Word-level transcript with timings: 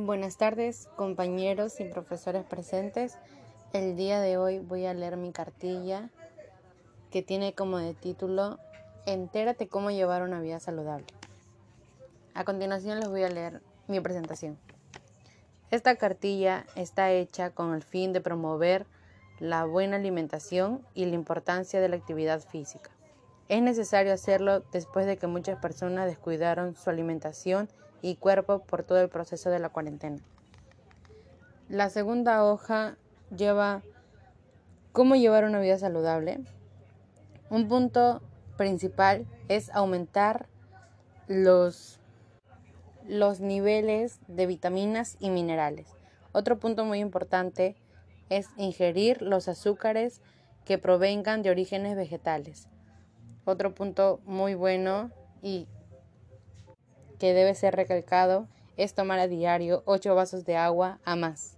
Buenas 0.00 0.36
tardes, 0.36 0.88
compañeros 0.94 1.80
y 1.80 1.84
profesores 1.84 2.44
presentes. 2.44 3.18
El 3.72 3.96
día 3.96 4.20
de 4.20 4.36
hoy 4.36 4.60
voy 4.60 4.86
a 4.86 4.94
leer 4.94 5.16
mi 5.16 5.32
cartilla 5.32 6.08
que 7.10 7.20
tiene 7.20 7.52
como 7.52 7.78
de 7.78 7.94
título 7.94 8.60
Entérate 9.06 9.66
cómo 9.66 9.90
llevar 9.90 10.22
una 10.22 10.40
vida 10.40 10.60
saludable. 10.60 11.06
A 12.32 12.44
continuación 12.44 13.00
les 13.00 13.08
voy 13.08 13.24
a 13.24 13.28
leer 13.28 13.60
mi 13.88 13.98
presentación. 13.98 14.56
Esta 15.72 15.96
cartilla 15.96 16.64
está 16.76 17.10
hecha 17.10 17.50
con 17.50 17.74
el 17.74 17.82
fin 17.82 18.12
de 18.12 18.20
promover 18.20 18.86
la 19.40 19.64
buena 19.64 19.96
alimentación 19.96 20.80
y 20.94 21.06
la 21.06 21.16
importancia 21.16 21.80
de 21.80 21.88
la 21.88 21.96
actividad 21.96 22.40
física. 22.40 22.92
Es 23.48 23.60
necesario 23.62 24.12
hacerlo 24.12 24.60
después 24.70 25.06
de 25.06 25.16
que 25.16 25.26
muchas 25.26 25.58
personas 25.58 26.06
descuidaron 26.06 26.76
su 26.76 26.88
alimentación 26.88 27.68
cuerpo 28.18 28.60
por 28.60 28.82
todo 28.82 29.00
el 29.00 29.08
proceso 29.08 29.50
de 29.50 29.58
la 29.58 29.68
cuarentena. 29.68 30.18
La 31.68 31.90
segunda 31.90 32.44
hoja 32.44 32.96
lleva 33.36 33.82
cómo 34.92 35.16
llevar 35.16 35.44
una 35.44 35.60
vida 35.60 35.78
saludable. 35.78 36.40
Un 37.50 37.68
punto 37.68 38.22
principal 38.56 39.26
es 39.48 39.70
aumentar 39.70 40.46
los, 41.26 42.00
los 43.06 43.40
niveles 43.40 44.20
de 44.28 44.46
vitaminas 44.46 45.16
y 45.20 45.30
minerales. 45.30 45.86
Otro 46.32 46.58
punto 46.58 46.84
muy 46.84 47.00
importante 47.00 47.76
es 48.30 48.48
ingerir 48.56 49.22
los 49.22 49.48
azúcares 49.48 50.20
que 50.64 50.78
provengan 50.78 51.42
de 51.42 51.50
orígenes 51.50 51.96
vegetales. 51.96 52.68
Otro 53.44 53.74
punto 53.74 54.20
muy 54.24 54.54
bueno 54.54 55.10
y 55.42 55.66
que 57.18 57.34
debe 57.34 57.54
ser 57.54 57.74
recalcado 57.76 58.46
es 58.76 58.94
tomar 58.94 59.18
a 59.18 59.28
diario 59.28 59.82
8 59.86 60.14
vasos 60.14 60.44
de 60.44 60.56
agua 60.56 60.98
a 61.04 61.16
más. 61.16 61.56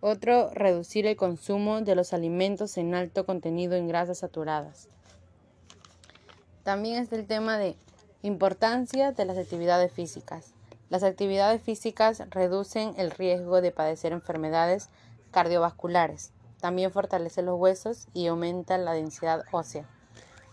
Otro, 0.00 0.50
reducir 0.50 1.06
el 1.06 1.16
consumo 1.16 1.80
de 1.80 1.94
los 1.94 2.12
alimentos 2.12 2.76
en 2.76 2.94
alto 2.94 3.26
contenido 3.26 3.74
en 3.74 3.88
grasas 3.88 4.18
saturadas. 4.18 4.88
También 6.62 7.02
está 7.02 7.16
el 7.16 7.26
tema 7.26 7.58
de 7.58 7.76
importancia 8.22 9.12
de 9.12 9.24
las 9.24 9.38
actividades 9.38 9.92
físicas. 9.92 10.54
Las 10.90 11.02
actividades 11.02 11.62
físicas 11.62 12.22
reducen 12.30 12.94
el 12.96 13.10
riesgo 13.10 13.60
de 13.60 13.72
padecer 13.72 14.12
enfermedades 14.12 14.88
cardiovasculares. 15.30 16.32
También 16.60 16.90
fortalece 16.90 17.42
los 17.42 17.58
huesos 17.58 18.08
y 18.14 18.26
aumenta 18.26 18.78
la 18.78 18.92
densidad 18.92 19.44
ósea. 19.52 19.88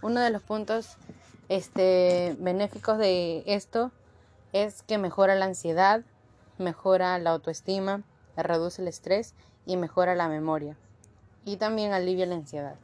Uno 0.02 0.19
de 0.19 0.30
los 0.30 0.42
puntos 0.42 0.97
este, 1.49 2.35
benéficos 2.39 2.97
de 2.97 3.43
esto 3.45 3.91
es 4.53 4.81
que 4.83 4.97
mejora 4.97 5.35
la 5.35 5.45
ansiedad, 5.45 6.03
mejora 6.57 7.17
la 7.19 7.31
autoestima, 7.31 8.03
reduce 8.38 8.81
el 8.81 8.88
estrés 8.88 9.33
y 9.66 9.77
mejora 9.77 10.16
la 10.16 10.27
memoria. 10.27 10.77
Y 11.43 11.57
también 11.57 11.93
alivia 11.93 12.25
la 12.25 12.35
ansiedad. 12.35 12.75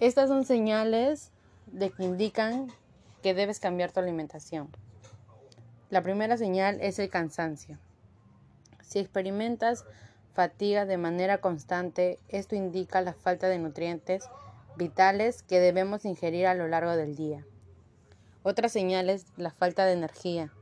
Estas 0.00 0.28
son 0.28 0.44
señales 0.44 1.30
de 1.66 1.90
que 1.90 2.04
indican 2.04 2.70
que 3.22 3.34
debes 3.34 3.60
cambiar 3.60 3.92
tu 3.92 4.00
alimentación. 4.00 4.68
La 5.88 6.02
primera 6.02 6.36
señal 6.36 6.78
es 6.80 6.98
el 6.98 7.08
cansancio. 7.08 7.78
Si 8.82 8.98
experimentas 8.98 9.84
fatiga 10.34 10.84
de 10.84 10.98
manera 10.98 11.38
constante, 11.38 12.18
esto 12.28 12.54
indica 12.54 13.00
la 13.00 13.14
falta 13.14 13.48
de 13.48 13.58
nutrientes 13.58 14.28
vitales 14.76 15.42
que 15.42 15.60
debemos 15.60 16.04
ingerir 16.04 16.46
a 16.46 16.54
lo 16.54 16.68
largo 16.68 16.96
del 16.96 17.16
día. 17.16 17.44
Otra 18.42 18.68
señal 18.68 19.10
es 19.10 19.26
la 19.36 19.50
falta 19.50 19.84
de 19.84 19.92
energía. 19.92 20.52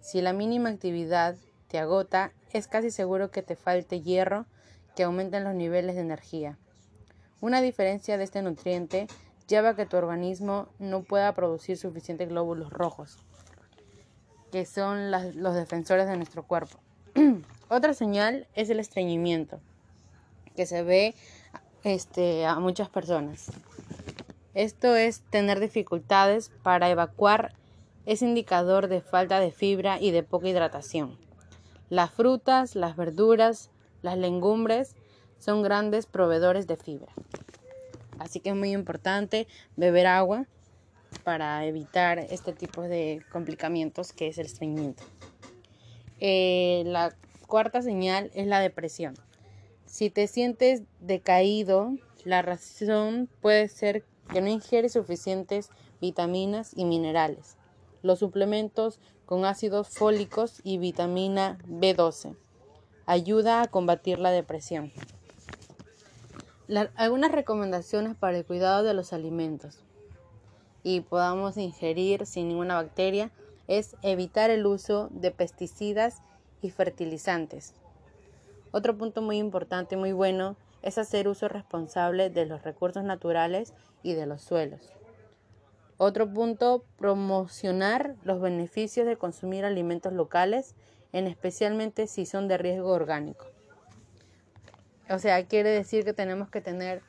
Si 0.00 0.20
la 0.20 0.32
mínima 0.32 0.68
actividad 0.68 1.36
te 1.68 1.78
agota, 1.78 2.32
es 2.52 2.68
casi 2.68 2.90
seguro 2.90 3.30
que 3.30 3.42
te 3.42 3.56
falte 3.56 4.02
hierro 4.02 4.46
que 4.94 5.04
aumenten 5.04 5.44
los 5.44 5.54
niveles 5.54 5.94
de 5.94 6.02
energía. 6.02 6.58
Una 7.40 7.62
diferencia 7.62 8.18
de 8.18 8.24
este 8.24 8.42
nutriente 8.42 9.06
lleva 9.48 9.70
a 9.70 9.76
que 9.76 9.86
tu 9.86 9.96
organismo 9.96 10.68
no 10.78 11.02
pueda 11.02 11.32
producir 11.34 11.76
suficientes 11.76 12.28
glóbulos 12.28 12.70
rojos, 12.70 13.16
que 14.50 14.66
son 14.66 15.10
los 15.10 15.54
defensores 15.54 16.06
de 16.06 16.16
nuestro 16.16 16.42
cuerpo. 16.46 16.78
Otra 17.68 17.94
señal 17.94 18.46
es 18.54 18.68
el 18.70 18.80
estreñimiento, 18.80 19.60
que 20.54 20.66
se 20.66 20.82
ve 20.82 21.14
este, 21.84 22.46
a 22.46 22.58
muchas 22.58 22.88
personas. 22.88 23.50
Esto 24.54 24.96
es 24.96 25.20
tener 25.30 25.60
dificultades 25.60 26.50
para 26.62 26.90
evacuar, 26.90 27.54
es 28.04 28.22
indicador 28.22 28.88
de 28.88 29.00
falta 29.00 29.40
de 29.40 29.50
fibra 29.50 30.00
y 30.00 30.10
de 30.10 30.22
poca 30.22 30.48
hidratación. 30.48 31.16
Las 31.88 32.10
frutas, 32.10 32.74
las 32.74 32.96
verduras, 32.96 33.70
las 34.02 34.18
legumbres 34.18 34.96
son 35.38 35.62
grandes 35.62 36.06
proveedores 36.06 36.66
de 36.66 36.76
fibra. 36.76 37.12
Así 38.18 38.40
que 38.40 38.50
es 38.50 38.56
muy 38.56 38.72
importante 38.72 39.46
beber 39.76 40.06
agua 40.06 40.46
para 41.24 41.64
evitar 41.66 42.18
este 42.18 42.52
tipo 42.52 42.82
de 42.82 43.22
complicamientos 43.30 44.12
que 44.12 44.28
es 44.28 44.38
el 44.38 44.46
estreñimiento. 44.46 45.02
Eh, 46.20 46.82
la 46.86 47.14
cuarta 47.46 47.82
señal 47.82 48.30
es 48.34 48.46
la 48.46 48.60
depresión. 48.60 49.14
Si 49.92 50.08
te 50.08 50.26
sientes 50.26 50.84
decaído, 51.00 51.98
la 52.24 52.40
razón 52.40 53.28
puede 53.42 53.68
ser 53.68 54.06
que 54.32 54.40
no 54.40 54.48
ingieres 54.48 54.94
suficientes 54.94 55.68
vitaminas 56.00 56.72
y 56.74 56.86
minerales. 56.86 57.58
Los 58.00 58.20
suplementos 58.20 59.00
con 59.26 59.44
ácidos 59.44 59.90
fólicos 59.90 60.62
y 60.64 60.78
vitamina 60.78 61.58
B12 61.68 62.34
ayuda 63.04 63.60
a 63.60 63.66
combatir 63.66 64.18
la 64.18 64.30
depresión. 64.30 64.90
algunas 66.94 67.30
recomendaciones 67.30 68.16
para 68.16 68.38
el 68.38 68.46
cuidado 68.46 68.84
de 68.84 68.94
los 68.94 69.12
alimentos 69.12 69.84
y 70.82 71.02
podamos 71.02 71.58
ingerir 71.58 72.24
sin 72.24 72.48
ninguna 72.48 72.76
bacteria 72.76 73.30
es 73.68 73.94
evitar 74.00 74.48
el 74.48 74.64
uso 74.64 75.10
de 75.10 75.32
pesticidas 75.32 76.22
y 76.62 76.70
fertilizantes, 76.70 77.74
otro 78.72 78.98
punto 78.98 79.22
muy 79.22 79.38
importante 79.38 79.94
y 79.94 79.98
muy 79.98 80.12
bueno 80.12 80.56
es 80.82 80.98
hacer 80.98 81.28
uso 81.28 81.48
responsable 81.48 82.28
de 82.28 82.46
los 82.46 82.62
recursos 82.62 83.04
naturales 83.04 83.72
y 84.02 84.14
de 84.14 84.26
los 84.26 84.42
suelos. 84.42 84.90
Otro 85.98 86.28
punto, 86.28 86.84
promocionar 86.98 88.16
los 88.24 88.40
beneficios 88.40 89.06
de 89.06 89.16
consumir 89.16 89.64
alimentos 89.64 90.12
locales, 90.12 90.74
en 91.12 91.28
especialmente 91.28 92.08
si 92.08 92.26
son 92.26 92.48
de 92.48 92.58
riesgo 92.58 92.90
orgánico. 92.90 93.46
O 95.08 95.18
sea, 95.18 95.46
quiere 95.46 95.70
decir 95.70 96.04
que 96.04 96.12
tenemos 96.12 96.50
que 96.50 96.60
tener 96.60 97.02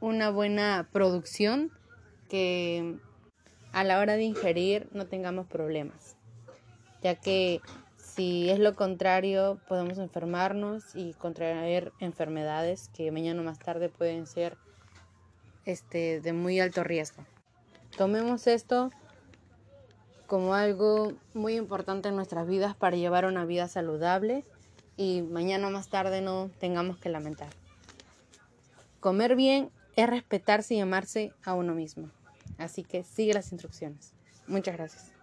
una 0.00 0.30
buena 0.30 0.88
producción 0.92 1.70
que 2.28 2.98
a 3.72 3.84
la 3.84 4.00
hora 4.00 4.16
de 4.16 4.22
ingerir 4.22 4.88
no 4.92 5.06
tengamos 5.06 5.46
problemas, 5.46 6.16
ya 7.02 7.14
que 7.14 7.60
si 8.18 8.50
es 8.50 8.58
lo 8.58 8.74
contrario, 8.74 9.60
podemos 9.68 9.96
enfermarnos 9.98 10.96
y 10.96 11.12
contraer 11.12 11.92
enfermedades 12.00 12.90
que 12.92 13.12
mañana 13.12 13.40
o 13.40 13.44
más 13.44 13.60
tarde 13.60 13.90
pueden 13.90 14.26
ser 14.26 14.58
este, 15.66 16.20
de 16.20 16.32
muy 16.32 16.58
alto 16.58 16.82
riesgo. 16.82 17.24
Tomemos 17.96 18.48
esto 18.48 18.90
como 20.26 20.54
algo 20.54 21.12
muy 21.32 21.54
importante 21.54 22.08
en 22.08 22.16
nuestras 22.16 22.48
vidas 22.48 22.74
para 22.74 22.96
llevar 22.96 23.24
una 23.24 23.44
vida 23.44 23.68
saludable 23.68 24.44
y 24.96 25.22
mañana 25.22 25.68
o 25.68 25.70
más 25.70 25.88
tarde 25.88 26.20
no 26.20 26.50
tengamos 26.58 26.98
que 26.98 27.10
lamentar. 27.10 27.50
Comer 28.98 29.36
bien 29.36 29.70
es 29.94 30.10
respetarse 30.10 30.74
y 30.74 30.80
amarse 30.80 31.32
a 31.44 31.54
uno 31.54 31.72
mismo. 31.72 32.10
Así 32.58 32.82
que 32.82 33.04
sigue 33.04 33.32
las 33.32 33.52
instrucciones. 33.52 34.12
Muchas 34.48 34.76
gracias. 34.76 35.17